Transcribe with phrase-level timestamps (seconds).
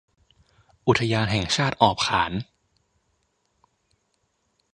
[0.87, 2.31] อุทยานแห่งชาติออบขาน